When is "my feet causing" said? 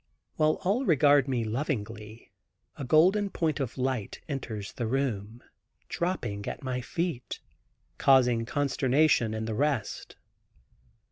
6.63-8.43